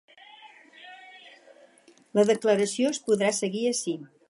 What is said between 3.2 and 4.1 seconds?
seguir ací.